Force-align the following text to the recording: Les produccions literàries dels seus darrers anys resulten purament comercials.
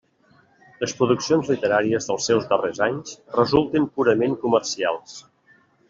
Les 0.83 0.95
produccions 1.01 1.51
literàries 1.53 2.09
dels 2.11 2.31
seus 2.31 2.49
darrers 2.55 2.83
anys 2.89 3.15
resulten 3.39 3.89
purament 3.99 4.39
comercials. 4.47 5.25